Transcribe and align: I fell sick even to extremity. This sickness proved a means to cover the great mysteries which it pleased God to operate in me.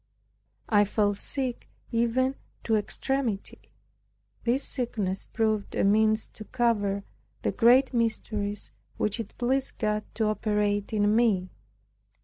I 0.67 0.83
fell 0.83 1.13
sick 1.13 1.69
even 1.91 2.33
to 2.63 2.75
extremity. 2.75 3.69
This 4.45 4.63
sickness 4.63 5.27
proved 5.27 5.75
a 5.75 5.83
means 5.83 6.27
to 6.29 6.43
cover 6.43 7.03
the 7.43 7.51
great 7.51 7.93
mysteries 7.93 8.71
which 8.97 9.19
it 9.19 9.37
pleased 9.37 9.77
God 9.77 10.03
to 10.15 10.25
operate 10.25 10.91
in 10.91 11.15
me. 11.15 11.51